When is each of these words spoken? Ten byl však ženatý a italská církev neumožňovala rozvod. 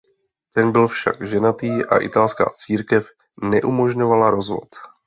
Ten 0.53 0.71
byl 0.71 0.87
však 0.87 1.27
ženatý 1.27 1.85
a 1.85 1.97
italská 1.97 2.51
církev 2.55 3.07
neumožňovala 3.43 4.29
rozvod. 4.31 4.69